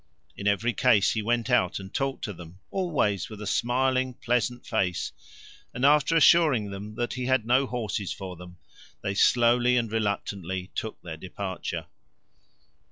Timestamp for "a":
3.39-3.45